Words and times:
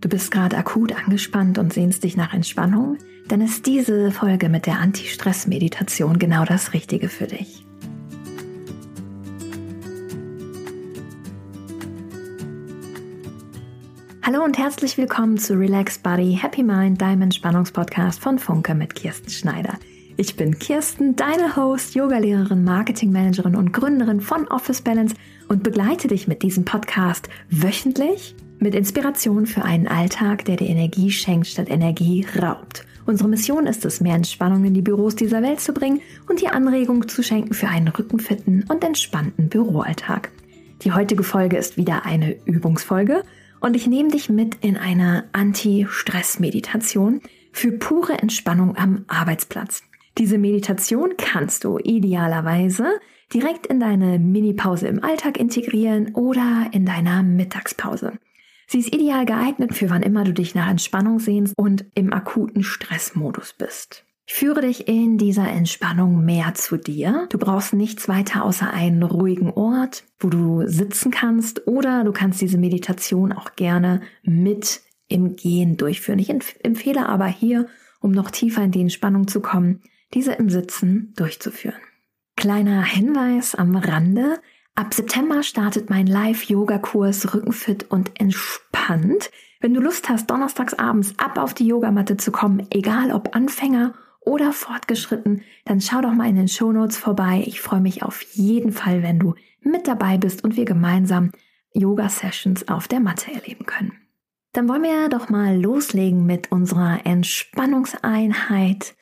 Du 0.00 0.08
bist 0.08 0.30
gerade 0.30 0.56
akut 0.56 0.96
angespannt 0.96 1.58
und 1.58 1.74
sehnst 1.74 2.04
dich 2.04 2.16
nach 2.16 2.32
Entspannung? 2.32 2.96
Dann 3.28 3.42
ist 3.42 3.66
diese 3.66 4.10
Folge 4.10 4.48
mit 4.48 4.64
der 4.64 4.78
Anti-Stress-Meditation 4.78 6.18
genau 6.18 6.46
das 6.46 6.72
Richtige 6.72 7.10
für 7.10 7.26
dich. 7.26 7.66
Hallo 14.22 14.42
und 14.42 14.56
herzlich 14.56 14.96
willkommen 14.96 15.36
zu 15.36 15.52
Relax 15.58 15.98
Body 15.98 16.38
Happy 16.40 16.62
Mind, 16.62 17.02
deinem 17.02 17.22
Entspannungspodcast 17.22 18.20
von 18.20 18.38
Funke 18.38 18.74
mit 18.74 18.94
Kirsten 18.94 19.28
Schneider. 19.28 19.78
Ich 20.16 20.34
bin 20.34 20.58
Kirsten, 20.58 21.14
deine 21.14 21.56
Host, 21.56 21.94
Yogalehrerin, 21.94 22.64
Marketingmanagerin 22.64 23.54
und 23.54 23.72
Gründerin 23.72 24.22
von 24.22 24.48
Office 24.48 24.80
Balance 24.80 25.14
und 25.48 25.62
begleite 25.62 26.08
dich 26.08 26.26
mit 26.26 26.42
diesem 26.42 26.64
Podcast 26.64 27.28
wöchentlich 27.50 28.34
mit 28.60 28.74
Inspiration 28.74 29.46
für 29.46 29.64
einen 29.64 29.88
Alltag, 29.88 30.44
der 30.44 30.56
dir 30.56 30.68
Energie 30.68 31.10
schenkt 31.10 31.46
statt 31.46 31.70
Energie 31.70 32.26
raubt. 32.40 32.84
Unsere 33.06 33.28
Mission 33.28 33.66
ist 33.66 33.84
es, 33.84 34.00
mehr 34.00 34.14
Entspannung 34.14 34.64
in 34.64 34.74
die 34.74 34.82
Büros 34.82 35.16
dieser 35.16 35.42
Welt 35.42 35.60
zu 35.60 35.72
bringen 35.72 36.00
und 36.28 36.40
dir 36.40 36.54
Anregung 36.54 37.08
zu 37.08 37.22
schenken 37.22 37.54
für 37.54 37.68
einen 37.68 37.88
rückenfitten 37.88 38.66
und 38.68 38.84
entspannten 38.84 39.48
Büroalltag. 39.48 40.30
Die 40.82 40.92
heutige 40.92 41.24
Folge 41.24 41.56
ist 41.56 41.76
wieder 41.76 42.04
eine 42.06 42.36
Übungsfolge 42.44 43.24
und 43.60 43.74
ich 43.76 43.86
nehme 43.86 44.10
dich 44.10 44.28
mit 44.28 44.56
in 44.60 44.76
eine 44.76 45.24
Anti-Stress-Meditation 45.32 47.20
für 47.52 47.72
pure 47.72 48.18
Entspannung 48.18 48.76
am 48.76 49.04
Arbeitsplatz. 49.08 49.82
Diese 50.18 50.38
Meditation 50.38 51.14
kannst 51.16 51.64
du 51.64 51.78
idealerweise 51.78 53.00
direkt 53.32 53.66
in 53.66 53.80
deine 53.80 54.18
Minipause 54.18 54.88
im 54.88 55.02
Alltag 55.02 55.38
integrieren 55.38 56.14
oder 56.14 56.68
in 56.72 56.84
deiner 56.84 57.22
Mittagspause. 57.22 58.12
Sie 58.70 58.78
ist 58.78 58.94
ideal 58.94 59.26
geeignet 59.26 59.74
für 59.74 59.90
wann 59.90 60.04
immer 60.04 60.22
du 60.22 60.32
dich 60.32 60.54
nach 60.54 60.70
Entspannung 60.70 61.18
sehnst 61.18 61.54
und 61.58 61.86
im 61.96 62.12
akuten 62.12 62.62
Stressmodus 62.62 63.52
bist. 63.58 64.04
Ich 64.28 64.34
führe 64.34 64.60
dich 64.60 64.86
in 64.86 65.18
dieser 65.18 65.48
Entspannung 65.48 66.24
mehr 66.24 66.54
zu 66.54 66.76
dir. 66.76 67.26
Du 67.30 67.38
brauchst 67.38 67.72
nichts 67.72 68.08
weiter 68.08 68.44
außer 68.44 68.72
einen 68.72 69.02
ruhigen 69.02 69.50
Ort, 69.50 70.04
wo 70.20 70.28
du 70.28 70.68
sitzen 70.68 71.10
kannst 71.10 71.66
oder 71.66 72.04
du 72.04 72.12
kannst 72.12 72.40
diese 72.40 72.58
Meditation 72.58 73.32
auch 73.32 73.56
gerne 73.56 74.02
mit 74.22 74.82
im 75.08 75.34
Gehen 75.34 75.76
durchführen. 75.76 76.20
Ich 76.20 76.30
empfehle 76.30 77.08
aber 77.08 77.26
hier, 77.26 77.66
um 78.00 78.12
noch 78.12 78.30
tiefer 78.30 78.62
in 78.62 78.70
die 78.70 78.82
Entspannung 78.82 79.26
zu 79.26 79.40
kommen, 79.40 79.82
diese 80.14 80.34
im 80.34 80.48
Sitzen 80.48 81.12
durchzuführen. 81.16 81.80
Kleiner 82.36 82.84
Hinweis 82.84 83.56
am 83.56 83.74
Rande. 83.74 84.38
Ab 84.74 84.94
September 84.94 85.42
startet 85.42 85.90
mein 85.90 86.06
Live-Yoga-Kurs 86.06 87.34
Rückenfit 87.34 87.90
und 87.90 88.18
entspannt. 88.20 89.30
Wenn 89.60 89.74
du 89.74 89.80
Lust 89.80 90.08
hast, 90.08 90.30
donnerstags 90.30 90.74
abends 90.74 91.14
ab 91.18 91.36
auf 91.36 91.52
die 91.52 91.66
Yogamatte 91.66 92.16
zu 92.16 92.32
kommen, 92.32 92.66
egal 92.70 93.12
ob 93.12 93.36
Anfänger 93.36 93.94
oder 94.20 94.52
fortgeschritten, 94.52 95.42
dann 95.64 95.80
schau 95.80 96.00
doch 96.00 96.12
mal 96.12 96.28
in 96.28 96.36
den 96.36 96.48
Shownotes 96.48 96.96
vorbei. 96.96 97.42
Ich 97.46 97.60
freue 97.60 97.80
mich 97.80 98.02
auf 98.02 98.22
jeden 98.32 98.72
Fall, 98.72 99.02
wenn 99.02 99.18
du 99.18 99.34
mit 99.60 99.86
dabei 99.86 100.16
bist 100.16 100.44
und 100.44 100.56
wir 100.56 100.64
gemeinsam 100.64 101.32
Yoga-Sessions 101.72 102.68
auf 102.68 102.88
der 102.88 103.00
Matte 103.00 103.32
erleben 103.32 103.66
können. 103.66 103.92
Dann 104.52 104.68
wollen 104.68 104.82
wir 104.82 105.08
doch 105.08 105.28
mal 105.28 105.60
loslegen 105.60 106.26
mit 106.26 106.50
unserer 106.50 107.06
Entspannungseinheit 107.06 108.96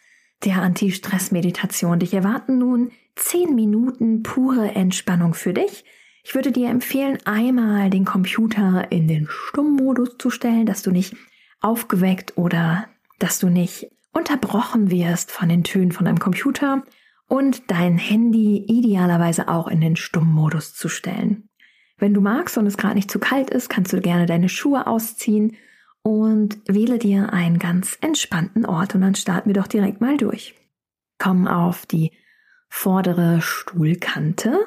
der 0.45 0.63
Anti-Stress-Meditation. 0.63 2.01
Dich 2.01 2.13
erwarten 2.13 2.59
nun 2.59 2.91
zehn 3.19 3.55
Minuten 3.55 4.23
pure 4.23 4.75
Entspannung 4.75 5.35
für 5.35 5.53
dich. 5.53 5.85
Ich 6.25 6.35
würde 6.35 6.53
dir 6.53 6.69
empfehlen, 6.69 7.19
einmal 7.25 7.91
den 7.91 8.05
Computer 8.05 8.91
in 8.91 9.09
den 9.09 9.29
Stummmodus 9.29 10.19
zu 10.19 10.31
stellen, 10.31 10.67
dass 10.67 10.83
du 10.83 10.91
nicht 10.91 11.17
aufgeweckt 11.61 12.37
oder 12.37 12.87
dass 13.19 13.39
du 13.39 13.49
nicht 13.49 13.91
unterbrochen 14.13 14.91
wirst 14.91 15.31
von 15.31 15.49
den 15.49 15.65
Tönen 15.65 15.93
von 15.93 16.05
deinem 16.05 16.19
Computer 16.19 16.83
und 17.29 17.71
dein 17.71 17.99
Handy 17.99 18.65
idealerweise 18.67 19.49
auch 19.49 19.69
in 19.69 19.81
den 19.81 19.97
Stummmodus 19.97 20.75
zu 20.75 20.89
stellen. 20.89 21.49
Wenn 21.99 22.15
du 22.15 22.21
magst 22.21 22.57
und 22.57 22.67
es 22.67 22.77
gerade 22.77 22.95
nicht 22.95 23.11
zu 23.11 23.19
kalt 23.19 23.51
ist, 23.51 23.69
kannst 23.69 23.93
du 23.93 24.01
gerne 24.01 24.27
deine 24.27 24.49
Schuhe 24.49 24.87
ausziehen 24.87 25.57
und 26.03 26.59
wähle 26.67 26.99
dir 26.99 27.33
einen 27.33 27.59
ganz 27.59 27.99
entspannten 28.01 28.65
Ort 28.65 28.95
und 28.95 29.01
dann 29.03 29.15
starten 29.15 29.51
wir 29.51 29.61
doch 29.61 29.67
direkt 29.67 30.01
mal 30.01 30.17
durch. 30.17 30.55
Komm 31.19 31.49
auf 31.49 31.87
die 31.87 32.13
vordere 32.69 33.41
Stuhlkante, 33.41 34.59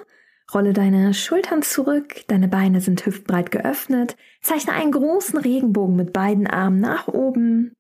rolle 0.54 0.74
deine 0.74 1.14
Schultern 1.14 1.62
zurück, 1.62 2.24
deine 2.28 2.48
Beine 2.48 2.82
sind 2.82 3.06
hüftbreit 3.06 3.52
geöffnet, 3.52 4.16
zeichne 4.42 4.74
einen 4.74 4.92
großen 4.92 5.40
Regenbogen 5.40 5.96
mit 5.96 6.14
beiden 6.14 6.48
Armen 6.48 6.80
nach 6.80 7.08
oben. 7.08 7.74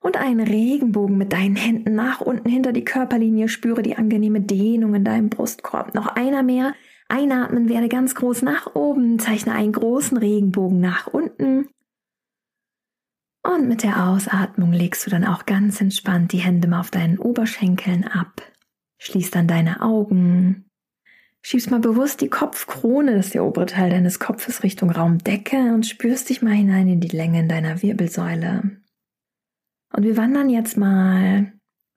Und 0.00 0.16
einen 0.16 0.40
Regenbogen 0.40 1.16
mit 1.16 1.32
deinen 1.32 1.54
Händen 1.54 1.94
nach 1.94 2.20
unten 2.20 2.48
hinter 2.48 2.72
die 2.72 2.84
Körperlinie, 2.84 3.48
spüre 3.48 3.82
die 3.82 3.96
angenehme 3.96 4.40
Dehnung 4.40 4.96
in 4.96 5.04
deinem 5.04 5.30
Brustkorb. 5.30 5.94
Noch 5.94 6.08
einer 6.08 6.42
mehr. 6.42 6.74
Einatmen 7.08 7.68
werde 7.68 7.88
ganz 7.88 8.16
groß 8.16 8.42
nach 8.42 8.74
oben, 8.74 9.20
zeichne 9.20 9.52
einen 9.54 9.72
großen 9.72 10.16
Regenbogen 10.16 10.80
nach 10.80 11.06
unten. 11.06 11.68
Und 13.44 13.68
mit 13.68 13.82
der 13.82 14.08
Ausatmung 14.08 14.72
legst 14.72 15.06
du 15.06 15.10
dann 15.10 15.24
auch 15.24 15.46
ganz 15.46 15.80
entspannt 15.80 16.32
die 16.32 16.38
Hände 16.38 16.68
mal 16.68 16.80
auf 16.80 16.90
deinen 16.90 17.18
Oberschenkeln 17.18 18.04
ab. 18.04 18.42
Schließ 19.02 19.32
dann 19.32 19.48
deine 19.48 19.80
Augen. 19.82 20.70
Schiebst 21.40 21.72
mal 21.72 21.80
bewusst 21.80 22.20
die 22.20 22.28
Kopfkrone, 22.28 23.16
das 23.16 23.26
ist 23.26 23.34
der 23.34 23.44
obere 23.44 23.66
Teil 23.66 23.90
deines 23.90 24.20
Kopfes, 24.20 24.62
Richtung 24.62 24.90
Raumdecke 24.90 25.56
und 25.74 25.86
spürst 25.86 26.30
dich 26.30 26.40
mal 26.40 26.52
hinein 26.52 26.86
in 26.86 27.00
die 27.00 27.08
Länge 27.08 27.40
in 27.40 27.48
deiner 27.48 27.82
Wirbelsäule. 27.82 28.62
Und 29.92 30.04
wir 30.04 30.16
wandern 30.16 30.48
jetzt 30.50 30.76
mal 30.76 31.52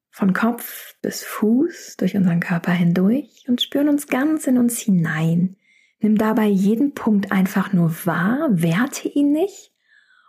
von 0.09 0.33
Kopf 0.33 0.95
bis 1.03 1.23
Fuß 1.23 1.97
durch 1.97 2.17
unseren 2.17 2.39
Körper 2.39 2.71
hindurch 2.71 3.45
und 3.47 3.61
spüren 3.61 3.89
uns 3.89 4.07
ganz 4.07 4.47
in 4.47 4.57
uns 4.57 4.79
hinein. 4.79 5.57
Nimm 5.99 6.17
dabei 6.17 6.47
jeden 6.47 6.95
Punkt 6.95 7.31
einfach 7.31 7.71
nur 7.71 7.93
wahr, 8.07 8.47
werte 8.49 9.07
ihn 9.09 9.31
nicht 9.31 9.71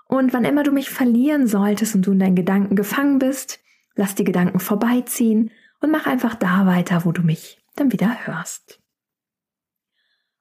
und 0.09 0.35
wann 0.35 0.45
immer 0.45 0.63
du 0.63 0.73
mich 0.73 0.91
verlieren 0.91 1.47
solltest 1.47 1.95
und 1.95 2.07
du 2.07 2.13
in 2.13 2.19
deinen 2.19 2.37
Gedanken 2.37 2.77
gefangen 2.77 3.19
bist, 3.19 3.61
lass 3.95 4.15
die 4.15 4.25
Gedanken 4.25 4.61
vorbeiziehen 4.61 5.51
und 5.81 5.91
mach 5.91 6.07
einfach 6.07 6.35
da 6.35 6.67
weiter, 6.67 7.05
wo 7.05 7.13
du 7.13 7.23
mich 7.23 7.59
dann 7.75 7.93
wieder 7.93 8.27
hörst. 8.27 8.81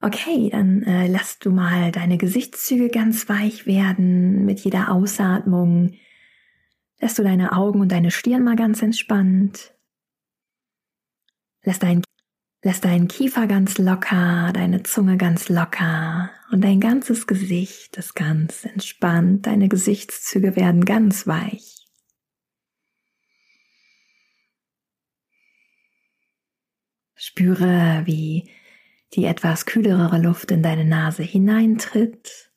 Okay, 0.02 0.50
dann 0.52 0.84
äh, 0.84 1.08
lass 1.08 1.40
du 1.40 1.52
mal 1.52 1.92
deine 1.92 2.18
Gesichtszüge 2.18 2.90
ganz 2.90 3.28
weich 3.28 3.66
werden 3.66 4.46
mit 4.46 4.60
jeder 4.60 4.92
Ausatmung. 4.92 5.94
Lass 7.00 7.16
du 7.16 7.24
deine 7.24 7.54
Augen 7.54 7.82
und 7.82 7.92
deine 7.92 8.12
Stirn 8.12 8.44
mal 8.44 8.56
ganz 8.56 8.82
entspannt. 8.82 9.74
Lass 11.64 11.80
dein 11.80 12.04
Lass 12.66 12.82
deinen 12.82 13.08
Kiefer 13.08 13.46
ganz 13.46 13.78
locker, 13.78 14.52
deine 14.52 14.82
Zunge 14.82 15.18
ganz 15.18 15.50
locker 15.50 16.32
und 16.52 16.64
dein 16.64 16.80
ganzes 16.80 17.28
Gesicht 17.28 17.96
ist 17.98 18.16
ganz 18.16 18.66
entspannt. 18.66 19.46
Deine 19.46 19.70
Gesichtszüge 19.70 20.56
werden 20.56 20.84
ganz 20.84 21.28
weich. 21.28 21.75
Spüre, 27.26 28.04
wie 28.06 28.52
die 29.14 29.26
etwas 29.26 29.66
kühlere 29.66 30.20
Luft 30.20 30.52
in 30.52 30.62
deine 30.62 30.86
Nase 30.86 31.24
hineintritt 31.24 32.52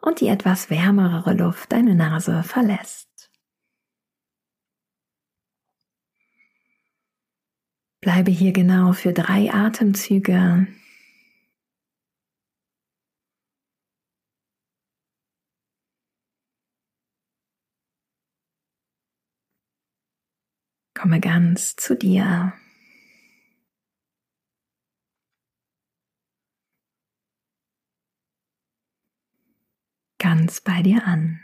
und 0.00 0.22
die 0.22 0.28
etwas 0.28 0.70
wärmere 0.70 1.34
Luft 1.34 1.72
deine 1.72 1.94
Nase 1.94 2.42
verlässt. 2.42 3.30
Bleibe 8.00 8.30
hier 8.30 8.54
genau 8.54 8.94
für 8.94 9.12
drei 9.12 9.52
Atemzüge. 9.52 10.66
Komme 20.94 21.20
ganz 21.20 21.76
zu 21.76 21.94
dir. 21.94 22.54
Ganz 30.48 30.62
bei 30.62 30.80
dir 30.80 31.04
an. 31.04 31.40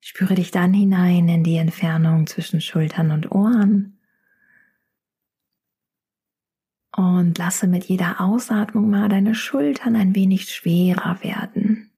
Spüre 0.00 0.34
dich 0.34 0.50
dann 0.50 0.74
hinein 0.74 1.28
in 1.28 1.44
die 1.44 1.58
Entfernung 1.58 2.26
zwischen 2.26 2.60
Schultern 2.60 3.12
und 3.12 3.30
Ohren. 3.30 4.00
Und 6.90 7.38
lasse 7.38 7.68
mit 7.68 7.84
jeder 7.84 8.20
Ausatmung 8.20 8.90
mal 8.90 9.08
deine 9.08 9.36
Schultern 9.36 9.94
ein 9.94 10.16
wenig 10.16 10.52
schwerer 10.52 11.22
werden. 11.22 11.92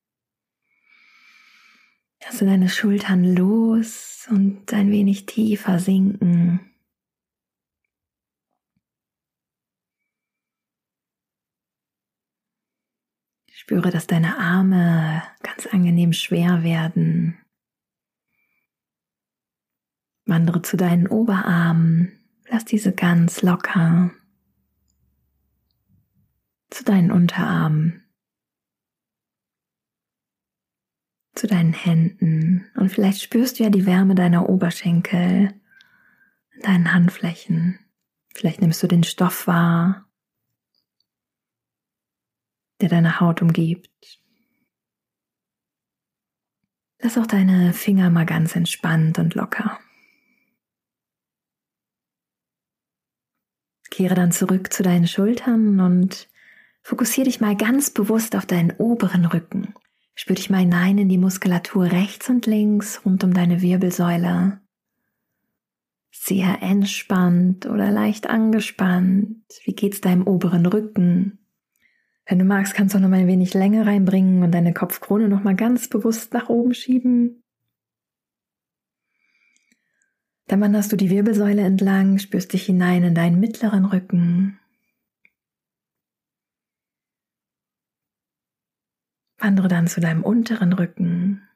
Lasse 2.26 2.44
deine 2.44 2.68
Schultern 2.68 3.24
los 3.24 4.28
und 4.28 4.70
ein 4.74 4.90
wenig 4.90 5.24
tiefer 5.24 5.78
sinken. 5.78 6.75
Spüre, 13.66 13.90
dass 13.90 14.06
deine 14.06 14.38
Arme 14.38 15.24
ganz 15.42 15.66
angenehm 15.66 16.12
schwer 16.12 16.62
werden. 16.62 17.36
Wandere 20.24 20.62
zu 20.62 20.76
deinen 20.76 21.08
Oberarmen, 21.08 22.12
lass 22.48 22.64
diese 22.64 22.92
ganz 22.92 23.42
locker. 23.42 24.12
Zu 26.70 26.84
deinen 26.84 27.10
Unterarmen. 27.10 28.04
Zu 31.34 31.48
deinen 31.48 31.72
Händen. 31.72 32.70
Und 32.76 32.90
vielleicht 32.90 33.20
spürst 33.20 33.58
du 33.58 33.64
ja 33.64 33.70
die 33.70 33.84
Wärme 33.84 34.14
deiner 34.14 34.48
Oberschenkel 34.48 35.60
in 36.54 36.60
deinen 36.62 36.92
Handflächen. 36.92 37.80
Vielleicht 38.32 38.60
nimmst 38.60 38.80
du 38.80 38.86
den 38.86 39.02
Stoff 39.02 39.48
wahr, 39.48 40.05
der 42.80 42.88
deine 42.88 43.20
Haut 43.20 43.42
umgibt. 43.42 44.20
Lass 47.00 47.18
auch 47.18 47.26
deine 47.26 47.72
Finger 47.72 48.10
mal 48.10 48.26
ganz 48.26 48.56
entspannt 48.56 49.18
und 49.18 49.34
locker. 49.34 49.78
Kehre 53.90 54.14
dann 54.14 54.32
zurück 54.32 54.72
zu 54.72 54.82
deinen 54.82 55.06
Schultern 55.06 55.80
und 55.80 56.28
fokussiere 56.82 57.24
dich 57.24 57.40
mal 57.40 57.56
ganz 57.56 57.90
bewusst 57.90 58.36
auf 58.36 58.44
deinen 58.44 58.72
oberen 58.72 59.24
Rücken. 59.24 59.74
Spür 60.14 60.36
dich 60.36 60.50
mal 60.50 60.58
hinein 60.58 60.98
in 60.98 61.08
die 61.08 61.18
Muskulatur 61.18 61.84
rechts 61.92 62.28
und 62.28 62.46
links 62.46 63.04
rund 63.04 63.22
um 63.24 63.32
deine 63.32 63.62
Wirbelsäule. 63.62 64.60
Sehr 66.10 66.62
entspannt 66.62 67.66
oder 67.66 67.90
leicht 67.90 68.26
angespannt. 68.26 69.44
Wie 69.64 69.74
geht's 69.74 70.00
deinem 70.00 70.26
oberen 70.26 70.66
Rücken? 70.66 71.45
Wenn 72.28 72.40
du 72.40 72.44
magst, 72.44 72.74
kannst 72.74 72.94
du 72.94 72.98
noch 72.98 73.08
mal 73.08 73.20
ein 73.20 73.28
wenig 73.28 73.54
Länge 73.54 73.86
reinbringen 73.86 74.42
und 74.42 74.50
deine 74.50 74.74
Kopfkrone 74.74 75.28
noch 75.28 75.44
mal 75.44 75.54
ganz 75.54 75.88
bewusst 75.88 76.32
nach 76.32 76.48
oben 76.48 76.74
schieben. 76.74 77.44
Dann 80.48 80.60
wanderst 80.60 80.92
du 80.92 80.96
die 80.96 81.10
Wirbelsäule 81.10 81.62
entlang, 81.62 82.18
spürst 82.18 82.52
dich 82.52 82.66
hinein 82.66 83.04
in 83.04 83.14
deinen 83.14 83.38
mittleren 83.38 83.84
Rücken. 83.84 84.58
Wandere 89.38 89.68
dann 89.68 89.86
zu 89.86 90.00
deinem 90.00 90.24
unteren 90.24 90.72
Rücken. 90.72 91.48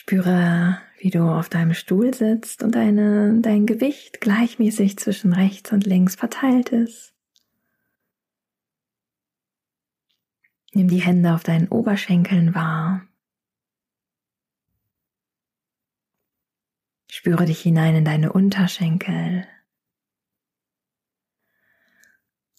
Spüre, 0.00 0.80
wie 1.00 1.10
du 1.10 1.28
auf 1.28 1.48
deinem 1.48 1.74
Stuhl 1.74 2.14
sitzt 2.14 2.62
und 2.62 2.76
deine, 2.76 3.40
dein 3.40 3.66
Gewicht 3.66 4.20
gleichmäßig 4.20 4.96
zwischen 4.96 5.32
rechts 5.32 5.72
und 5.72 5.86
links 5.86 6.14
verteilt 6.14 6.68
ist. 6.68 7.12
Nimm 10.72 10.86
die 10.86 11.02
Hände 11.02 11.34
auf 11.34 11.42
deinen 11.42 11.66
Oberschenkeln 11.66 12.54
wahr. 12.54 13.08
Spüre 17.10 17.44
dich 17.44 17.60
hinein 17.60 17.96
in 17.96 18.04
deine 18.04 18.32
Unterschenkel. 18.32 19.48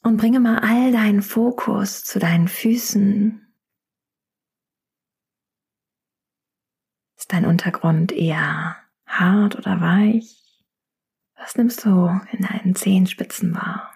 Und 0.03 0.17
bringe 0.17 0.41
mal 0.41 0.59
all 0.59 0.91
deinen 0.91 1.21
Fokus 1.21 2.03
zu 2.03 2.19
deinen 2.19 2.49
Füßen. 2.49 3.48
Dein 7.29 7.45
Untergrund 7.45 8.11
eher 8.11 8.75
hart 9.05 9.55
oder 9.55 9.79
weich? 9.79 10.65
Was 11.35 11.55
nimmst 11.55 11.85
du 11.85 12.09
in 12.31 12.41
deinen 12.41 12.75
Zehenspitzen 12.75 13.55
wahr? 13.55 13.93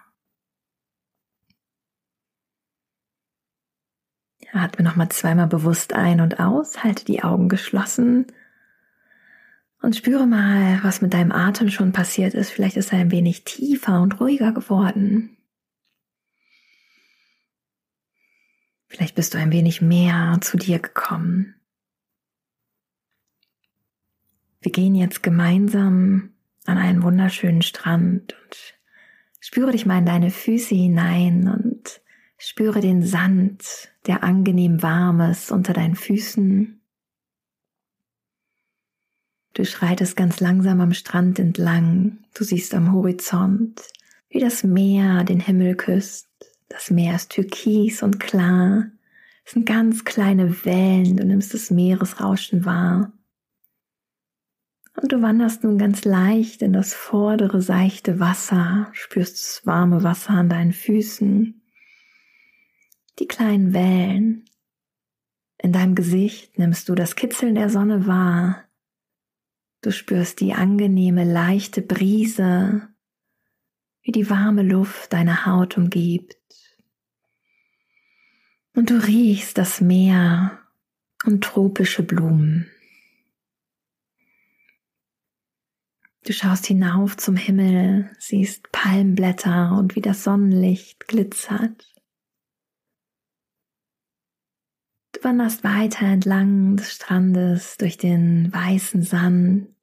Atme 4.53 4.83
nochmal 4.85 5.09
zweimal 5.09 5.47
bewusst 5.47 5.93
ein 5.93 6.21
und 6.21 6.39
aus, 6.39 6.83
halte 6.83 7.05
die 7.05 7.23
Augen 7.23 7.49
geschlossen 7.49 8.27
und 9.81 9.95
spüre 9.95 10.27
mal, 10.27 10.79
was 10.83 11.01
mit 11.01 11.13
deinem 11.15 11.31
Atem 11.31 11.69
schon 11.69 11.91
passiert 11.91 12.35
ist. 12.35 12.51
Vielleicht 12.51 12.77
ist 12.77 12.93
er 12.93 12.99
ein 12.99 13.11
wenig 13.11 13.45
tiefer 13.45 13.99
und 13.99 14.19
ruhiger 14.19 14.51
geworden. 14.51 15.37
Vielleicht 18.87 19.15
bist 19.15 19.33
du 19.33 19.39
ein 19.39 19.51
wenig 19.51 19.81
mehr 19.81 20.37
zu 20.41 20.55
dir 20.55 20.77
gekommen. 20.77 21.55
Wir 24.63 24.71
gehen 24.71 24.95
jetzt 24.95 25.21
gemeinsam 25.21 26.31
an 26.65 26.77
einen 26.77 27.03
wunderschönen 27.03 27.61
Strand 27.61 28.33
und 28.45 28.75
spüre 29.41 29.73
dich 29.73 29.85
mal 29.85 29.99
in 29.99 30.05
deine 30.05 30.31
Füße 30.31 30.73
hinein 30.73 31.49
und 31.49 32.01
spüre 32.37 32.79
den 32.79 33.03
Sand, 33.03 33.91
der 34.07 34.23
angenehm 34.23 34.81
warm 34.81 35.19
ist 35.19 35.51
unter 35.51 35.73
deinen 35.73 35.95
Füßen. 35.95 36.79
Du 39.53 39.65
schreitest 39.65 40.15
ganz 40.15 40.39
langsam 40.39 40.79
am 40.79 40.93
Strand 40.93 41.39
entlang. 41.39 42.19
Du 42.33 42.45
siehst 42.45 42.73
am 42.73 42.93
Horizont, 42.93 43.81
wie 44.29 44.39
das 44.39 44.63
Meer 44.63 45.25
den 45.25 45.41
Himmel 45.41 45.75
küsst. 45.75 46.29
Das 46.69 46.89
Meer 46.89 47.15
ist 47.15 47.31
türkis 47.31 48.01
und 48.01 48.21
klar. 48.21 48.85
Es 49.45 49.51
sind 49.51 49.65
ganz 49.65 50.05
kleine 50.05 50.63
Wellen. 50.63 51.17
Du 51.17 51.25
nimmst 51.25 51.53
das 51.53 51.69
Meeresrauschen 51.69 52.63
wahr. 52.63 53.11
Und 54.95 55.11
du 55.11 55.21
wanderst 55.21 55.63
nun 55.63 55.77
ganz 55.77 56.05
leicht 56.05 56.61
in 56.61 56.73
das 56.73 56.93
vordere 56.93 57.61
seichte 57.61 58.19
Wasser, 58.19 58.89
spürst 58.93 59.35
das 59.35 59.65
warme 59.65 60.03
Wasser 60.03 60.31
an 60.31 60.49
deinen 60.49 60.73
Füßen, 60.73 61.61
die 63.19 63.27
kleinen 63.27 63.73
Wellen. 63.73 64.45
In 65.57 65.71
deinem 65.71 65.95
Gesicht 65.95 66.59
nimmst 66.59 66.89
du 66.89 66.95
das 66.95 67.15
Kitzeln 67.15 67.55
der 67.55 67.69
Sonne 67.69 68.05
wahr, 68.05 68.65
Du 69.83 69.91
spürst 69.91 70.39
die 70.39 70.53
angenehme, 70.53 71.25
leichte 71.25 71.81
Brise, 71.81 72.87
wie 74.01 74.13
die 74.13 74.29
warme 74.29 74.63
Luft 74.63 75.11
deine 75.11 75.45
Haut 75.45 75.77
umgibt. 75.77 76.37
Und 78.73 78.89
du 78.89 79.05
riechst 79.05 79.57
das 79.57 79.81
Meer 79.81 80.57
und 81.25 81.43
tropische 81.43 82.01
Blumen. 82.01 82.71
Du 86.25 86.31
schaust 86.31 86.65
hinauf 86.67 87.17
zum 87.17 87.35
Himmel, 87.35 88.09
siehst 88.17 88.71
Palmblätter 88.71 89.77
und 89.77 89.95
wie 89.97 90.01
das 90.01 90.23
Sonnenlicht 90.23 91.05
glitzert. 91.09 91.93
Du 95.11 95.23
wanderst 95.23 95.65
weiter 95.65 96.05
entlang 96.05 96.77
des 96.77 96.93
Strandes 96.93 97.75
durch 97.75 97.97
den 97.97 98.53
weißen 98.53 99.03
Sand 99.03 99.75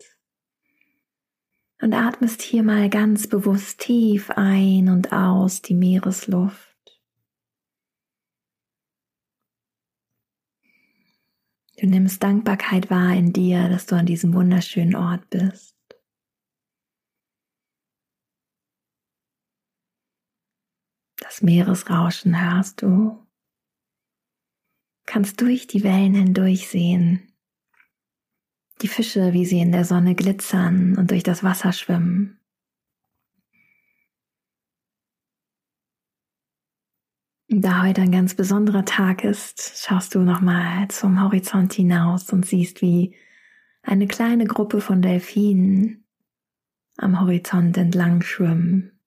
und 1.83 1.93
atmest 1.93 2.41
hier 2.41 2.63
mal 2.63 2.89
ganz 2.89 3.27
bewusst 3.27 3.81
tief 3.81 4.31
ein 4.31 4.89
und 4.89 5.13
aus 5.13 5.61
die 5.61 5.75
Meeresluft. 5.75 6.75
Du 11.77 11.87
nimmst 11.87 12.23
Dankbarkeit 12.23 12.91
wahr 12.91 13.15
in 13.15 13.35
dir, 13.35 13.69
dass 13.69 13.85
du 13.85 13.95
an 13.95 14.07
diesem 14.07 14.33
wunderschönen 14.33 14.97
Ort 14.97 15.29
bist. 15.29 15.80
Das 21.31 21.43
Meeresrauschen 21.43 22.41
hörst 22.41 22.83
du 22.83 23.25
kannst 25.07 25.41
durch 25.41 25.69
die 25.69 25.85
Wellen 25.85 26.15
hindurch 26.15 26.67
sehen. 26.69 27.33
Die 28.83 28.89
Fische, 28.89 29.33
wie 29.33 29.47
sie 29.47 29.61
in 29.61 29.71
der 29.71 29.85
Sonne 29.85 30.17
glitzern 30.17 30.99
und 30.99 31.13
durch 31.13 31.23
das 31.23 31.45
Wasser 31.45 31.73
schwimmen. 31.73 32.41
Da 37.49 37.85
heute 37.85 38.03
ein 38.03 38.11
ganz 38.11 38.35
besonderer 38.35 38.85
Tag 38.85 39.23
ist, 39.23 39.85
schaust 39.85 40.17
du 40.17 40.23
nochmal 40.23 40.89
zum 40.89 41.23
Horizont 41.23 41.73
hinaus 41.75 42.33
und 42.33 42.45
siehst, 42.45 42.83
wie 42.83 43.15
eine 43.83 44.09
kleine 44.09 44.47
Gruppe 44.47 44.81
von 44.81 45.01
Delfinen 45.01 46.09
am 46.97 47.21
Horizont 47.21 47.77
entlang 47.77 48.21
schwimmen. 48.23 49.00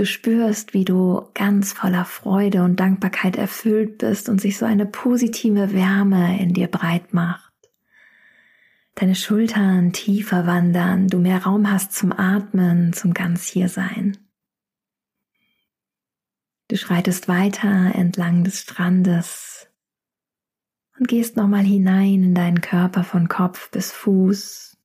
Du 0.00 0.06
spürst, 0.06 0.72
wie 0.72 0.86
du 0.86 1.28
ganz 1.34 1.74
voller 1.74 2.06
Freude 2.06 2.62
und 2.64 2.80
Dankbarkeit 2.80 3.36
erfüllt 3.36 3.98
bist 3.98 4.30
und 4.30 4.40
sich 4.40 4.56
so 4.56 4.64
eine 4.64 4.86
positive 4.86 5.74
Wärme 5.74 6.40
in 6.40 6.54
dir 6.54 6.68
breit 6.68 7.12
macht. 7.12 7.52
Deine 8.94 9.14
Schultern 9.14 9.92
tiefer 9.92 10.46
wandern, 10.46 11.08
du 11.08 11.18
mehr 11.18 11.42
Raum 11.42 11.70
hast 11.70 11.92
zum 11.92 12.18
Atmen, 12.18 12.94
zum 12.94 13.12
ganz 13.12 13.46
hier 13.46 13.68
sein. 13.68 14.16
Du 16.68 16.78
schreitest 16.78 17.28
weiter 17.28 17.94
entlang 17.94 18.42
des 18.42 18.60
Strandes 18.60 19.68
und 20.98 21.08
gehst 21.08 21.36
nochmal 21.36 21.64
hinein 21.64 22.22
in 22.22 22.34
deinen 22.34 22.62
Körper 22.62 23.04
von 23.04 23.28
Kopf 23.28 23.70
bis 23.70 23.92
Fuß 23.92 24.78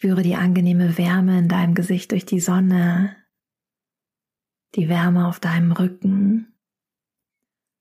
Spüre 0.00 0.22
die 0.22 0.34
angenehme 0.34 0.96
Wärme 0.96 1.38
in 1.38 1.48
deinem 1.48 1.74
Gesicht 1.74 2.12
durch 2.12 2.24
die 2.24 2.40
Sonne, 2.40 3.14
die 4.74 4.88
Wärme 4.88 5.28
auf 5.28 5.40
deinem 5.40 5.72
Rücken, 5.72 6.54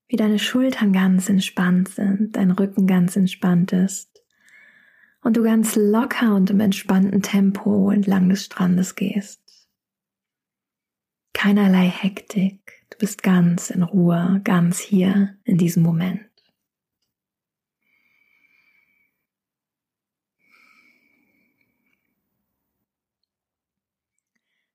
wie 0.10 0.18
deine 0.18 0.38
Schultern 0.38 0.92
ganz 0.92 1.30
entspannt 1.30 1.88
sind, 1.88 2.36
dein 2.36 2.52
Rücken 2.52 2.88
ganz 2.88 3.16
entspannt 3.16 3.72
ist 3.72 4.22
und 5.22 5.38
du 5.38 5.44
ganz 5.44 5.78
locker 5.78 6.36
und 6.36 6.50
im 6.50 6.60
entspannten 6.60 7.22
Tempo 7.22 7.90
entlang 7.90 8.28
des 8.28 8.44
Strandes 8.44 8.96
gehst. 8.96 9.70
Keinerlei 11.32 11.88
Hektik, 11.88 12.86
du 12.90 12.98
bist 12.98 13.24
ganz 13.24 13.70
in 13.70 13.82
Ruhe, 13.82 14.42
ganz 14.44 14.78
hier 14.78 15.38
in 15.46 15.58
diesem 15.58 15.84
Moment. 15.84 16.29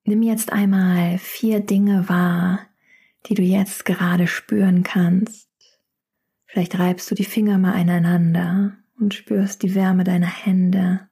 Nimm 0.07 0.23
jetzt 0.23 0.53
einmal 0.53 1.17
vier 1.19 1.61
Dinge 1.61 2.09
wahr, 2.11 2.61
die 3.27 3.35
du 3.35 3.43
jetzt 3.43 3.87
gerade 3.87 4.27
spüren 4.27 4.83
kannst. 4.83 5.49
Vielleicht 6.47 6.79
reibst 6.79 7.11
du 7.11 7.15
die 7.15 7.25
Finger 7.25 7.59
mal 7.59 7.73
aneinander 7.73 8.77
und 9.01 9.15
spürst 9.15 9.63
die 9.63 9.75
Wärme 9.75 10.05
deiner 10.05 10.27
Hände. 10.27 11.09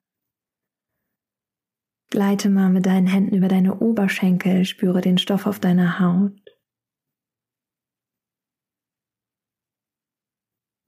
Gleite 2.11 2.51
mal 2.51 2.69
mit 2.69 2.85
deinen 2.85 3.07
Händen 3.07 3.35
über 3.35 3.47
deine 3.47 3.79
Oberschenkel, 3.79 4.65
spüre 4.65 5.01
den 5.01 5.17
Stoff 5.17 5.47
auf 5.47 5.59
deiner 5.59 5.99
Haut. 5.99 6.39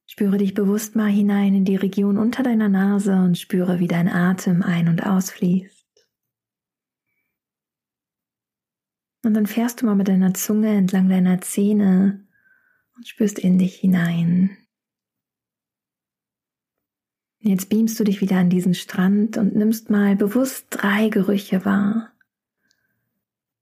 Spüre 0.05 0.37
dich 0.37 0.53
bewusst 0.53 0.95
mal 0.95 1.09
hinein 1.09 1.55
in 1.55 1.65
die 1.65 1.75
Region 1.75 2.19
unter 2.19 2.43
deiner 2.43 2.69
Nase 2.69 3.15
und 3.15 3.39
spüre, 3.39 3.79
wie 3.79 3.87
dein 3.87 4.07
Atem 4.07 4.61
ein- 4.61 4.87
und 4.87 5.03
ausfließt. 5.03 5.84
Und 9.25 9.33
dann 9.33 9.47
fährst 9.47 9.81
du 9.81 9.87
mal 9.87 9.95
mit 9.95 10.07
deiner 10.07 10.35
Zunge 10.35 10.69
entlang 10.77 11.09
deiner 11.09 11.41
Zähne 11.41 12.23
und 12.95 13.07
spürst 13.07 13.39
in 13.39 13.57
dich 13.57 13.75
hinein. 13.75 14.55
Jetzt 17.39 17.69
beamst 17.69 17.99
du 17.99 18.03
dich 18.03 18.21
wieder 18.21 18.37
an 18.37 18.51
diesen 18.51 18.75
Strand 18.75 19.37
und 19.37 19.55
nimmst 19.55 19.89
mal 19.89 20.15
bewusst 20.15 20.67
drei 20.69 21.09
Gerüche 21.09 21.65
wahr. 21.65 22.13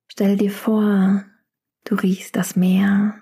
Stell 0.10 0.36
dir 0.36 0.52
vor, 0.52 1.24
du 1.86 1.96
riechst 1.96 2.36
das 2.36 2.58
Meer. 2.58 3.22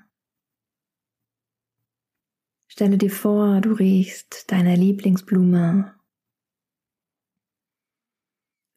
Stelle 2.68 2.98
dir 2.98 3.12
vor, 3.12 3.62
du 3.62 3.74
riechst 3.74 4.52
deine 4.52 4.76
Lieblingsblume 4.76 5.94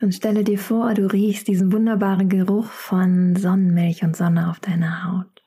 und 0.04 0.14
stelle 0.14 0.44
dir 0.44 0.58
vor, 0.58 0.92
du 0.92 1.10
riechst 1.10 1.48
diesen 1.48 1.72
wunderbaren 1.72 2.28
Geruch 2.28 2.66
von 2.66 3.34
Sonnenmilch 3.36 4.04
und 4.04 4.14
Sonne 4.14 4.50
auf 4.50 4.60
deiner 4.60 5.04
Haut. 5.04 5.42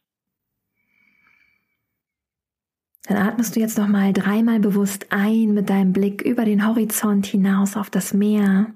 Dann 3.03 3.17
atmest 3.17 3.55
du 3.55 3.59
jetzt 3.59 3.77
nochmal 3.77 4.11
dreimal 4.13 4.59
bewusst 4.59 5.07
ein 5.11 5.53
mit 5.53 5.69
deinem 5.69 5.93
Blick 5.93 6.23
über 6.23 6.43
den 6.43 6.67
Horizont 6.67 7.25
hinaus 7.27 7.77
auf 7.77 7.89
das 7.89 8.13
Meer. 8.13 8.73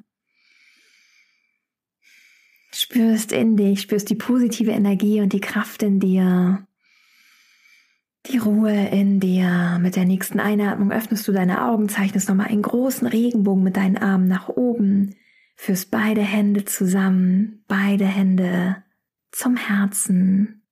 Spürst 2.71 3.33
in 3.33 3.57
dich, 3.57 3.81
spürst 3.81 4.09
die 4.09 4.15
positive 4.15 4.71
Energie 4.71 5.19
und 5.19 5.33
die 5.33 5.41
Kraft 5.41 5.83
in 5.83 6.00
dir. 6.00 6.65
Die 8.27 8.38
Ruhe 8.38 8.88
in 8.89 9.19
dir. 9.19 9.79
Mit 9.81 9.95
der 9.95 10.05
nächsten 10.05 10.39
Einatmung 10.39 10.91
öffnest 10.91 11.27
du 11.27 11.31
deine 11.31 11.65
Augen, 11.65 11.89
zeichnest 11.89 12.29
nochmal 12.29 12.47
einen 12.47 12.61
großen 12.61 13.07
Regenbogen 13.07 13.63
mit 13.63 13.75
deinen 13.75 13.97
Armen 13.97 14.27
nach 14.27 14.47
oben 14.47 15.15
Führst 15.63 15.91
beide 15.91 16.21
Hände 16.21 16.65
zusammen, 16.65 17.63
beide 17.67 18.05
Hände 18.05 18.77
zum 19.29 19.55
Herzen 19.57 20.63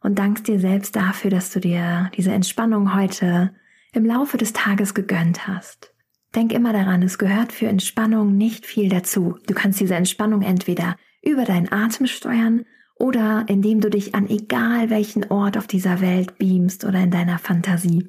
und 0.00 0.18
dankst 0.18 0.48
dir 0.48 0.58
selbst 0.60 0.96
dafür, 0.96 1.30
dass 1.30 1.52
du 1.52 1.60
dir 1.60 2.10
diese 2.16 2.32
Entspannung 2.32 2.94
heute 2.94 3.52
im 3.92 4.06
Laufe 4.06 4.38
des 4.38 4.54
Tages 4.54 4.94
gegönnt 4.94 5.46
hast. 5.46 5.92
Denk 6.34 6.54
immer 6.54 6.72
daran, 6.72 7.02
es 7.02 7.18
gehört 7.18 7.52
für 7.52 7.66
Entspannung 7.66 8.34
nicht 8.34 8.64
viel 8.64 8.88
dazu. 8.88 9.36
Du 9.46 9.52
kannst 9.52 9.78
diese 9.78 9.96
Entspannung 9.96 10.40
entweder 10.40 10.96
über 11.20 11.44
deinen 11.44 11.70
Atem 11.70 12.06
steuern 12.06 12.64
oder 12.96 13.44
indem 13.48 13.82
du 13.82 13.90
dich 13.90 14.14
an 14.14 14.26
egal 14.30 14.88
welchen 14.88 15.30
Ort 15.30 15.58
auf 15.58 15.66
dieser 15.66 16.00
Welt 16.00 16.38
beamst 16.38 16.86
oder 16.86 17.00
in 17.00 17.10
deiner 17.10 17.38
Fantasie. 17.38 18.08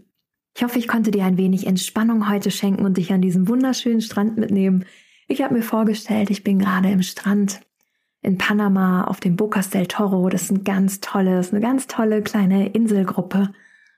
Ich 0.55 0.63
hoffe, 0.63 0.79
ich 0.79 0.87
konnte 0.87 1.11
dir 1.11 1.25
ein 1.25 1.37
wenig 1.37 1.67
Entspannung 1.67 2.29
heute 2.29 2.51
schenken 2.51 2.85
und 2.85 2.95
dich 2.95 3.11
an 3.11 3.21
diesem 3.21 3.49
wunderschönen 3.49 3.99
Strand 3.99 4.37
mitnehmen, 4.37 4.85
ich 5.29 5.43
habe 5.43 5.53
mir 5.53 5.61
vorgestellt, 5.61 6.31
ich 6.31 6.43
bin 6.43 6.59
gerade 6.59 6.89
im 6.89 7.03
Strand 7.03 7.61
in 8.21 8.37
Panama 8.37 9.05
auf 9.05 9.19
dem 9.19 9.35
Bocas 9.35 9.69
del 9.69 9.87
Toro. 9.87 10.27
Das 10.29 10.43
ist 10.43 10.51
ein 10.51 10.63
ganz 10.63 10.99
tolles, 10.99 11.51
eine 11.51 11.61
ganz 11.61 11.87
tolle 11.87 12.21
kleine 12.21 12.69
Inselgruppe. 12.69 13.51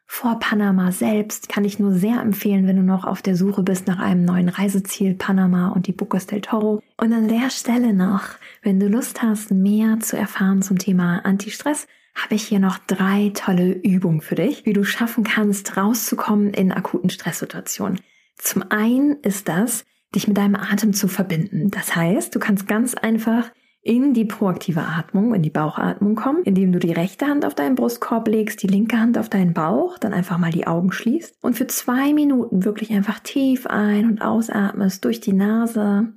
Vor 0.06 0.40
Panama 0.40 0.92
selbst 0.92 1.48
kann 1.48 1.64
ich 1.64 1.80
nur 1.80 1.94
sehr 1.94 2.20
empfehlen, 2.20 2.68
wenn 2.68 2.76
du 2.76 2.84
noch 2.84 3.06
auf 3.06 3.22
der 3.22 3.38
Suche 3.38 3.64
bist 3.64 3.88
nach 3.88 4.00
einem 4.00 4.26
neuen 4.26 4.50
Reiseziel, 4.50 5.16
Panama 5.16 5.70
und 5.70 5.88
die 5.88 5.94
Bocas 5.94 6.28
del 6.28 6.42
Toro. 6.42 6.84
Und 6.98 7.14
an 7.14 7.30
der 7.30 7.50
Stelle 7.50 7.94
noch, 7.94 8.24
wenn 8.62 8.80
du 8.80 8.90
Lust 8.90 9.22
hast, 9.22 9.52
mehr 9.52 10.02
zu 10.02 10.18
erfahren 10.18 10.62
zum 10.62 10.78
Thema 10.78 11.22
Anti-Stress, 11.24 11.88
habe 12.14 12.36
ich 12.36 12.44
hier 12.44 12.60
noch 12.60 12.78
drei 12.78 13.32
tolle 13.34 13.72
Übungen 13.72 14.20
für 14.20 14.36
dich, 14.36 14.66
wie 14.66 14.74
du 14.74 14.84
schaffen 14.84 15.24
kannst, 15.24 15.78
rauszukommen 15.78 16.54
in 16.54 16.74
akuten 16.74 17.10
Stresssituationen. 17.10 18.02
Zum 18.36 18.70
einen 18.70 19.22
ist 19.22 19.48
das, 19.48 19.86
dich 20.15 20.27
mit 20.27 20.38
deinem 20.38 20.56
Atem 20.56 20.94
zu 20.94 21.08
verbinden. 21.08 21.72
Das 21.72 21.96
heißt, 21.96 22.34
du 22.36 22.39
kannst 22.39 22.68
ganz 22.68 22.96
einfach 22.96 23.51
in 23.84 24.13
die 24.13 24.25
proaktive 24.25 24.82
Atmung, 24.82 25.34
in 25.34 25.41
die 25.41 25.50
Bauchatmung 25.50 26.15
kommen, 26.15 26.44
indem 26.44 26.72
du 26.72 26.77
die 26.77 26.91
rechte 26.91 27.25
Hand 27.25 27.46
auf 27.46 27.56
deinen 27.56 27.75
Brustkorb 27.75 28.27
legst, 28.27 28.62
die 28.62 28.68
linke 28.68 29.00
Hand 29.00 29.18
auf 29.18 29.27
deinen 29.27 29.53
Bauch, 29.53 29.98
dann 29.98 30.13
einfach 30.13 30.38
mal 30.38 30.51
die 30.51 30.68
Augen 30.68 30.91
schließt 30.91 31.38
und 31.41 31.56
für 31.56 31.65
zwei 31.65 32.13
Minuten 32.13 32.63
wirklich 32.63 32.91
einfach 32.91 33.20
tief 33.20 33.65
ein- 33.65 34.08
und 34.08 34.22
ausatmest 34.22 35.03
durch 35.03 35.20
die 35.20 35.34
Nase 35.34 36.13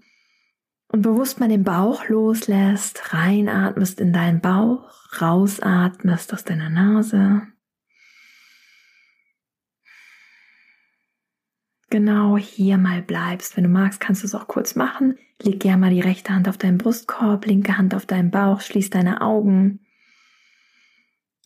und 0.88 1.02
bewusst 1.02 1.40
mal 1.40 1.48
den 1.48 1.64
Bauch 1.64 2.06
loslässt, 2.08 3.14
reinatmest 3.14 3.98
in 3.98 4.12
deinen 4.12 4.40
Bauch, 4.40 4.90
rausatmest 5.20 6.34
aus 6.34 6.44
deiner 6.44 6.68
Nase. 6.68 7.42
Genau 11.94 12.36
hier 12.36 12.76
mal 12.76 13.02
bleibst. 13.02 13.56
Wenn 13.56 13.62
du 13.62 13.70
magst, 13.70 14.00
kannst 14.00 14.24
du 14.24 14.26
es 14.26 14.34
auch 14.34 14.48
kurz 14.48 14.74
machen. 14.74 15.16
Leg 15.40 15.60
gerne 15.60 15.78
mal 15.78 15.90
die 15.90 16.00
rechte 16.00 16.34
Hand 16.34 16.48
auf 16.48 16.58
deinen 16.58 16.76
Brustkorb, 16.76 17.46
linke 17.46 17.78
Hand 17.78 17.94
auf 17.94 18.04
deinen 18.04 18.32
Bauch, 18.32 18.62
schließ 18.62 18.90
deine 18.90 19.20
Augen. 19.20 19.78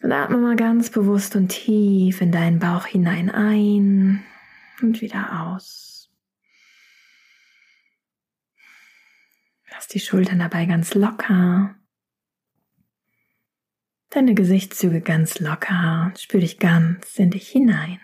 Und 0.02 0.10
atme 0.10 0.38
mal 0.38 0.56
ganz 0.56 0.88
bewusst 0.88 1.36
und 1.36 1.48
tief 1.48 2.22
in 2.22 2.32
deinen 2.32 2.60
Bauch 2.60 2.86
hinein 2.86 3.28
ein 3.28 4.24
und 4.80 5.02
wieder 5.02 5.52
aus. 5.52 6.10
Lass 9.70 9.86
die 9.86 10.00
Schultern 10.00 10.38
dabei 10.38 10.64
ganz 10.64 10.94
locker. 10.94 11.74
Deine 14.08 14.32
Gesichtszüge 14.32 15.02
ganz 15.02 15.40
locker. 15.40 16.10
Spür 16.16 16.40
dich 16.40 16.58
ganz 16.58 17.18
in 17.18 17.32
dich 17.32 17.48
hinein. 17.48 18.00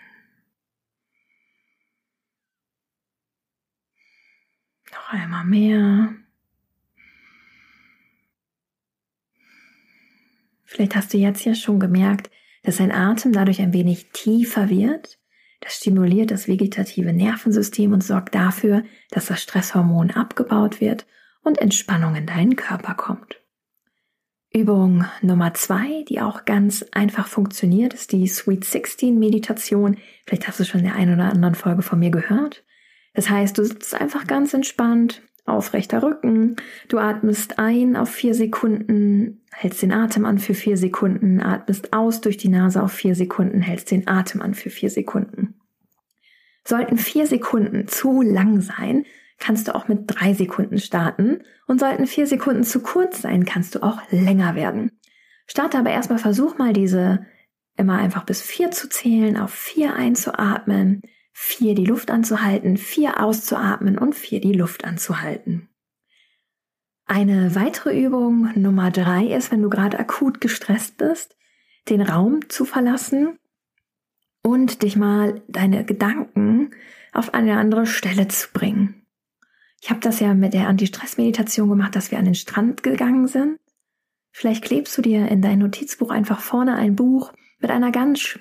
Noch 5.05 5.13
einmal 5.13 5.45
mehr. 5.45 6.15
Vielleicht 10.63 10.95
hast 10.95 11.13
du 11.13 11.17
jetzt 11.17 11.45
ja 11.45 11.53
schon 11.53 11.79
gemerkt, 11.79 12.31
dass 12.63 12.77
dein 12.77 12.91
Atem 12.91 13.31
dadurch 13.31 13.61
ein 13.61 13.71
wenig 13.71 14.09
tiefer 14.13 14.69
wird. 14.69 15.19
Das 15.61 15.75
stimuliert 15.75 16.31
das 16.31 16.47
vegetative 16.47 17.13
Nervensystem 17.13 17.93
und 17.93 18.03
sorgt 18.03 18.33
dafür, 18.33 18.83
dass 19.11 19.27
das 19.27 19.43
Stresshormon 19.43 20.11
abgebaut 20.11 20.81
wird 20.81 21.05
und 21.43 21.59
Entspannung 21.59 22.15
in 22.15 22.25
deinen 22.25 22.55
Körper 22.55 22.95
kommt. 22.95 23.39
Übung 24.51 25.05
Nummer 25.21 25.53
zwei, 25.53 26.03
die 26.09 26.19
auch 26.19 26.45
ganz 26.45 26.83
einfach 26.91 27.27
funktioniert, 27.27 27.93
ist 27.93 28.11
die 28.11 28.27
Sweet 28.27 28.65
16 28.65 29.19
Meditation. 29.19 29.97
Vielleicht 30.25 30.47
hast 30.47 30.59
du 30.59 30.65
schon 30.65 30.79
in 30.79 30.87
der 30.87 30.95
einen 30.95 31.13
oder 31.13 31.29
anderen 31.29 31.55
Folge 31.55 31.83
von 31.83 31.99
mir 31.99 32.09
gehört. 32.09 32.64
Das 33.15 33.29
heißt, 33.29 33.57
du 33.57 33.63
sitzt 33.63 33.95
einfach 33.95 34.27
ganz 34.27 34.53
entspannt, 34.53 35.21
aufrechter 35.45 36.03
Rücken. 36.03 36.57
Du 36.89 36.97
atmest 36.97 37.59
ein 37.59 37.95
auf 37.95 38.09
vier 38.09 38.35
Sekunden, 38.35 39.41
hältst 39.51 39.81
den 39.81 39.93
Atem 39.93 40.25
an 40.25 40.37
für 40.37 40.53
vier 40.53 40.77
Sekunden, 40.77 41.41
atmest 41.41 41.93
aus 41.93 42.21
durch 42.21 42.37
die 42.37 42.49
Nase 42.49 42.83
auf 42.83 42.91
vier 42.91 43.15
Sekunden, 43.15 43.61
hältst 43.61 43.89
den 43.91 44.07
Atem 44.07 44.41
an 44.41 44.53
für 44.53 44.69
vier 44.69 44.89
Sekunden. 44.89 45.55
Sollten 46.67 46.97
vier 46.97 47.25
Sekunden 47.27 47.87
zu 47.87 48.21
lang 48.21 48.59
sein, 48.59 49.05
kannst 49.39 49.67
du 49.67 49.75
auch 49.75 49.87
mit 49.87 50.03
drei 50.07 50.33
Sekunden 50.33 50.79
starten 50.79 51.43
und 51.67 51.79
sollten 51.79 52.07
vier 52.07 52.27
Sekunden 52.27 52.63
zu 52.63 52.81
kurz 52.81 53.21
sein, 53.21 53.45
kannst 53.45 53.75
du 53.75 53.83
auch 53.83 54.01
länger 54.09 54.55
werden. 54.55 54.91
Starte 55.47 55.77
aber 55.77 55.91
erstmal, 55.91 56.19
versuch 56.19 56.57
mal 56.57 56.73
diese 56.73 57.25
immer 57.77 57.97
einfach 57.97 58.25
bis 58.25 58.41
vier 58.41 58.71
zu 58.71 58.89
zählen, 58.89 59.37
auf 59.37 59.51
vier 59.51 59.95
einzuatmen, 59.95 61.01
vier 61.37 61.75
die 61.75 61.85
Luft 61.85 62.11
anzuhalten, 62.11 62.77
vier 62.77 63.21
auszuatmen 63.21 63.97
und 63.97 64.15
vier 64.15 64.39
die 64.39 64.53
Luft 64.53 64.85
anzuhalten. 64.85 65.67
Eine 67.05 67.53
weitere 67.55 67.99
Übung 68.01 68.49
Nummer 68.55 68.89
drei 68.89 69.27
ist, 69.27 69.51
wenn 69.51 69.61
du 69.61 69.69
gerade 69.69 69.99
akut 69.99 70.39
gestresst 70.39 70.97
bist, 70.97 71.35
den 71.89 72.01
Raum 72.01 72.47
zu 72.47 72.63
verlassen 72.63 73.37
und 74.43 74.81
dich 74.81 74.95
mal 74.95 75.43
deine 75.49 75.83
Gedanken 75.83 76.71
auf 77.11 77.33
eine 77.33 77.57
andere 77.57 77.85
Stelle 77.85 78.29
zu 78.29 78.47
bringen. 78.53 79.05
Ich 79.81 79.89
habe 79.89 79.99
das 79.99 80.21
ja 80.21 80.33
mit 80.33 80.53
der 80.53 80.69
Anti-Stress-Meditation 80.69 81.69
gemacht, 81.69 81.97
dass 81.97 82.11
wir 82.11 82.17
an 82.17 82.25
den 82.25 82.35
Strand 82.35 82.81
gegangen 82.81 83.27
sind. 83.27 83.59
Vielleicht 84.31 84.63
klebst 84.63 84.97
du 84.97 85.01
dir 85.01 85.27
in 85.27 85.41
dein 85.41 85.59
Notizbuch 85.59 86.11
einfach 86.11 86.39
vorne 86.39 86.75
ein 86.75 86.95
Buch 86.95 87.33
mit 87.59 87.71
einer 87.71 87.91
ganz, 87.91 88.39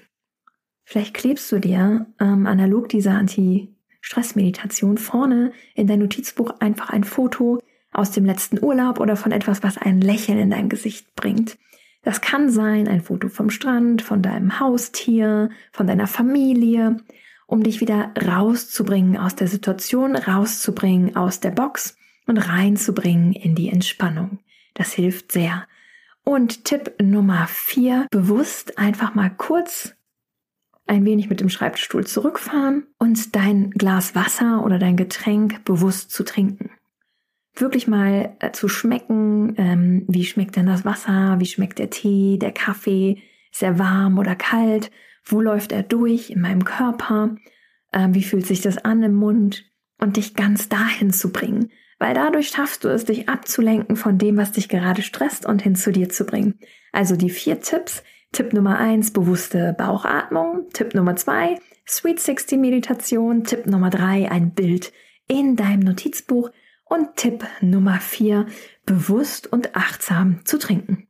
vielleicht 0.85 1.15
klebst 1.15 1.51
du 1.53 1.59
dir 1.59 2.07
ähm, 2.21 2.47
analog 2.47 2.89
dieser 2.89 3.13
Anti-Stress-Meditation 3.13 4.99
vorne 4.99 5.53
in 5.75 5.87
dein 5.87 6.01
Notizbuch 6.01 6.61
einfach 6.61 6.91
ein 6.91 7.05
Foto 7.05 7.61
aus 7.93 8.11
dem 8.11 8.25
letzten 8.25 8.63
Urlaub 8.63 9.01
oder 9.01 9.17
von 9.17 9.33
etwas, 9.33 9.63
was 9.63 9.79
ein 9.79 10.01
Lächeln 10.01 10.39
in 10.39 10.51
dein 10.51 10.69
Gesicht 10.69 11.15
bringt. 11.15 11.57
Das 12.03 12.21
kann 12.21 12.51
sein 12.51 12.87
ein 12.87 13.01
Foto 13.01 13.29
vom 13.29 13.49
Strand, 13.49 14.03
von 14.03 14.21
deinem 14.21 14.61
Haustier, 14.61 15.49
von 15.73 15.87
deiner 15.87 16.07
Familie, 16.07 16.99
um 17.47 17.63
dich 17.63 17.81
wieder 17.81 18.13
rauszubringen 18.27 19.17
aus 19.17 19.37
der 19.37 19.49
Situation, 19.49 20.17
rauszubringen 20.17 21.17
aus 21.17 21.41
der 21.41 21.51
Box 21.51 21.97
und 22.27 22.39
reinzubringen 22.39 23.33
in 23.33 23.55
die 23.55 23.71
Entspannung. 23.71 24.41
Das 24.75 24.93
hilft 24.93 25.33
sehr. 25.33 25.67
Und 26.25 26.65
Tipp 26.65 26.95
Nummer 27.03 27.47
vier, 27.49 28.07
bewusst 28.11 28.79
einfach 28.79 29.15
mal 29.15 29.31
kurz 29.31 29.94
ein 30.87 31.05
wenig 31.05 31.29
mit 31.31 31.41
dem 31.41 31.49
Schreibtischstuhl 31.49 32.07
zurückfahren 32.07 32.87
und 32.99 33.35
dein 33.35 33.71
Glas 33.71 34.15
Wasser 34.15 34.65
oder 34.65 34.79
dein 34.79 34.97
Getränk 34.97 35.65
bewusst 35.65 36.11
zu 36.11 36.25
trinken. 36.25 36.71
Wirklich 37.55 37.87
mal 37.87 38.37
äh, 38.41 38.51
zu 38.51 38.69
schmecken, 38.69 39.55
ähm, 39.57 40.05
wie 40.09 40.25
schmeckt 40.25 40.57
denn 40.57 40.67
das 40.67 40.85
Wasser, 40.85 41.37
wie 41.39 41.47
schmeckt 41.47 41.79
der 41.79 41.91
Tee, 41.91 42.39
der 42.39 42.53
Kaffee, 42.53 43.23
ist 43.53 43.63
er 43.63 43.79
warm 43.79 44.19
oder 44.19 44.35
kalt, 44.35 44.91
wo 45.25 45.41
läuft 45.41 45.73
er 45.73 45.83
durch? 45.83 46.31
In 46.31 46.41
meinem 46.41 46.65
Körper, 46.65 47.37
ähm, 47.93 48.15
wie 48.15 48.25
fühlt 48.25 48.47
sich 48.47 48.61
das 48.61 48.79
an 48.79 49.03
im 49.03 49.15
Mund? 49.15 49.65
Und 50.01 50.17
dich 50.17 50.35
ganz 50.35 50.69
dahin 50.69 51.13
zu 51.13 51.31
bringen, 51.31 51.71
weil 52.01 52.15
dadurch 52.15 52.49
schaffst 52.49 52.83
du 52.83 52.89
es, 52.89 53.05
dich 53.05 53.29
abzulenken 53.29 53.97
von 53.97 54.19
dem, 54.19 54.37
was 54.37 54.51
dich 54.51 54.69
gerade 54.69 55.03
stresst 55.03 55.47
und 55.47 55.63
hin 55.63 55.77
zu 55.77 55.93
dir 55.93 56.09
zu 56.09 56.27
bringen. 56.27 56.59
Also 56.93 57.17
die 57.17 57.31
vier 57.31 57.61
Tipps. 57.61 58.03
Tipp 58.35 58.53
Nummer 58.53 58.79
eins, 58.79 59.13
bewusste 59.13 59.77
Bauchatmung. 59.79 60.67
Tipp 60.73 60.93
Nummer 60.93 61.15
zwei, 61.15 61.57
Sweet 61.87 62.19
60 62.19 62.59
Meditation. 62.59 63.45
Tipp 63.45 63.65
Nummer 63.67 63.91
drei, 63.91 64.29
ein 64.29 64.53
Bild 64.55 64.93
in 65.29 65.55
deinem 65.55 65.79
Notizbuch. 65.79 66.51
Und 66.85 67.15
Tipp 67.15 67.45
Nummer 67.61 68.01
vier, 68.01 68.47
bewusst 68.87 69.53
und 69.53 69.77
achtsam 69.77 70.45
zu 70.45 70.59
trinken. 70.59 71.07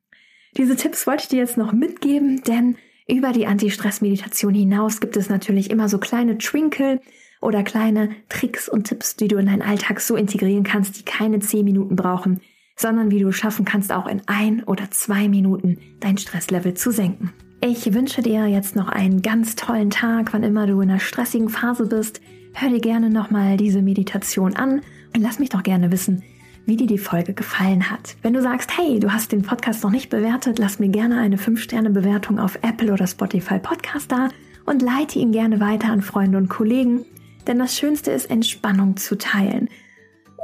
Diese 0.58 0.76
Tipps 0.76 1.06
wollte 1.06 1.22
ich 1.22 1.28
dir 1.30 1.38
jetzt 1.38 1.56
noch 1.56 1.72
mitgeben, 1.72 2.42
denn 2.42 2.76
über 3.08 3.32
die 3.32 3.46
Anti-Stress-Meditation 3.46 4.52
hinaus 4.52 5.00
gibt 5.00 5.16
es 5.16 5.30
natürlich 5.30 5.70
immer 5.70 5.88
so 5.88 5.96
kleine 5.96 6.36
Twinkle 6.36 7.00
oder 7.40 7.62
kleine 7.62 8.10
Tricks 8.28 8.68
und 8.68 8.84
Tipps, 8.84 9.16
die 9.16 9.28
du 9.28 9.38
in 9.38 9.46
deinen 9.46 9.62
Alltag 9.62 10.00
so 10.00 10.14
integrieren 10.14 10.62
kannst, 10.62 10.98
die 10.98 11.04
keine 11.04 11.38
zehn 11.38 11.64
Minuten 11.64 11.96
brauchen, 11.96 12.42
sondern 12.76 13.10
wie 13.10 13.20
du 13.20 13.32
schaffen 13.32 13.64
kannst, 13.64 13.92
auch 13.92 14.06
in 14.06 14.22
ein 14.26 14.62
oder 14.64 14.90
zwei 14.90 15.28
Minuten 15.28 15.78
dein 16.00 16.18
Stresslevel 16.18 16.74
zu 16.74 16.90
senken. 16.90 17.32
Ich 17.60 17.94
wünsche 17.94 18.20
dir 18.20 18.46
jetzt 18.46 18.76
noch 18.76 18.88
einen 18.88 19.22
ganz 19.22 19.56
tollen 19.56 19.90
Tag, 19.90 20.32
wann 20.32 20.42
immer 20.42 20.66
du 20.66 20.80
in 20.80 20.90
einer 20.90 21.00
stressigen 21.00 21.48
Phase 21.48 21.86
bist. 21.86 22.20
Hör 22.52 22.68
dir 22.68 22.80
gerne 22.80 23.08
nochmal 23.08 23.56
diese 23.56 23.80
Meditation 23.80 24.54
an 24.54 24.82
und 25.14 25.22
lass 25.22 25.38
mich 25.38 25.48
doch 25.48 25.62
gerne 25.62 25.90
wissen, 25.90 26.22
wie 26.66 26.76
dir 26.76 26.86
die 26.86 26.98
Folge 26.98 27.32
gefallen 27.32 27.90
hat. 27.90 28.16
Wenn 28.22 28.34
du 28.34 28.42
sagst, 28.42 28.76
hey, 28.76 29.00
du 29.00 29.12
hast 29.12 29.32
den 29.32 29.42
Podcast 29.42 29.82
noch 29.82 29.90
nicht 29.90 30.10
bewertet, 30.10 30.58
lass 30.58 30.78
mir 30.78 30.88
gerne 30.88 31.18
eine 31.18 31.36
5-Sterne-Bewertung 31.36 32.38
auf 32.38 32.58
Apple 32.62 32.92
oder 32.92 33.06
Spotify 33.06 33.58
Podcast 33.58 34.12
da 34.12 34.28
und 34.66 34.82
leite 34.82 35.18
ihn 35.18 35.32
gerne 35.32 35.60
weiter 35.60 35.88
an 35.88 36.02
Freunde 36.02 36.38
und 36.38 36.48
Kollegen, 36.48 37.04
denn 37.46 37.58
das 37.58 37.78
Schönste 37.78 38.10
ist, 38.10 38.30
Entspannung 38.30 38.96
zu 38.96 39.16
teilen. 39.16 39.68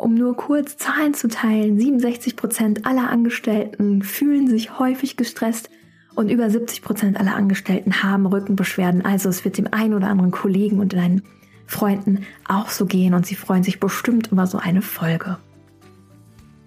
Um 0.01 0.15
nur 0.15 0.35
kurz 0.35 0.79
Zahlen 0.79 1.13
zu 1.13 1.29
teilen, 1.29 1.79
67 1.79 2.35
Prozent 2.35 2.87
aller 2.87 3.11
Angestellten 3.11 4.03
fühlen 4.03 4.49
sich 4.49 4.79
häufig 4.79 5.19
gestresst 5.19 5.69
und 6.15 6.31
über 6.31 6.49
70 6.49 6.81
Prozent 6.81 7.21
aller 7.21 7.37
Angestellten 7.37 8.03
haben 8.03 8.25
Rückenbeschwerden. 8.25 9.05
Also 9.05 9.29
es 9.29 9.45
wird 9.45 9.59
dem 9.59 9.69
einen 9.73 9.93
oder 9.93 10.09
anderen 10.09 10.31
Kollegen 10.31 10.81
und 10.81 10.95
deinen 10.95 11.21
Freunden 11.67 12.25
auch 12.49 12.71
so 12.71 12.87
gehen 12.87 13.13
und 13.13 13.27
sie 13.27 13.35
freuen 13.35 13.63
sich 13.63 13.79
bestimmt 13.79 14.33
über 14.33 14.47
so 14.47 14.57
eine 14.57 14.81
Folge. 14.81 15.37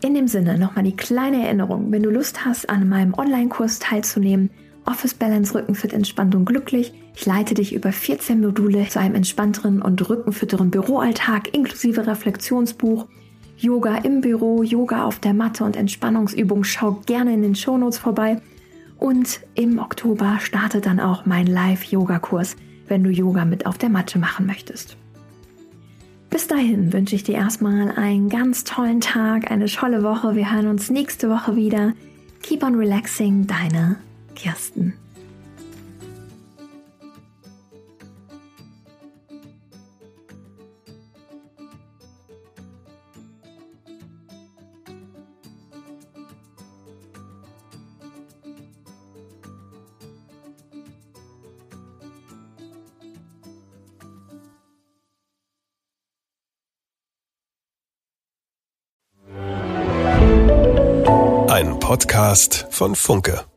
In 0.04 0.14
dem 0.14 0.28
Sinne 0.28 0.60
nochmal 0.60 0.84
die 0.84 0.96
kleine 0.96 1.44
Erinnerung, 1.44 1.92
wenn 1.92 2.04
du 2.04 2.12
Lust 2.12 2.46
hast, 2.46 2.70
an 2.70 2.88
meinem 2.88 3.16
Online-Kurs 3.16 3.80
teilzunehmen, 3.80 4.52
Office 4.86 5.16
Balance 5.16 5.56
Rückenfit 5.56 5.94
entspannt 5.94 6.36
und 6.36 6.46
glücklich. 6.46 6.94
Ich 7.16 7.26
leite 7.26 7.56
dich 7.56 7.74
über 7.74 7.92
14 7.92 8.40
Module 8.40 8.88
zu 8.90 9.00
einem 9.00 9.16
entspannteren 9.16 9.82
und 9.82 10.08
rückenfitteren 10.08 10.70
Büroalltag 10.70 11.52
inklusive 11.56 12.06
Reflexionsbuch, 12.06 13.08
Yoga 13.64 13.98
im 13.98 14.22
Büro, 14.22 14.62
Yoga 14.62 15.06
auf 15.06 15.20
der 15.20 15.34
Matte 15.34 15.64
und 15.64 15.76
Entspannungsübung. 15.76 16.64
Schau 16.64 17.02
gerne 17.06 17.34
in 17.34 17.42
den 17.42 17.56
Shownotes 17.56 17.98
vorbei. 17.98 18.42
Und 19.00 19.42
im 19.56 19.80
Oktober 19.80 20.38
startet 20.40 20.86
dann 20.86 21.00
auch 21.00 21.26
mein 21.26 21.48
Live-Yoga-Kurs 21.48 22.56
wenn 22.88 23.04
du 23.04 23.10
Yoga 23.10 23.46
mit 23.46 23.66
auf 23.66 23.78
der 23.78 23.90
Matte 23.90 24.20
machen 24.20 24.46
möchtest. 24.46 24.98
Bis 26.30 26.48
dahin 26.48 26.94
wünsche 26.94 27.16
ich 27.16 27.24
dir 27.24 27.36
erstmal 27.36 27.92
einen 27.92 28.30
ganz 28.30 28.64
tollen 28.64 29.02
Tag, 29.02 29.52
eine 29.52 29.66
tolle 29.66 30.04
Woche. 30.04 30.36
Wir 30.36 30.52
hören 30.52 30.68
uns 30.68 30.90
nächste 30.90 31.30
Woche 31.30 31.56
wieder. 31.56 31.94
Keep 32.42 32.64
on 32.64 32.76
relaxing, 32.76 33.48
deine 33.48 33.98
Kirsten. 34.36 34.94
Podcast 61.94 62.66
von 62.72 62.96
Funke. 62.96 63.53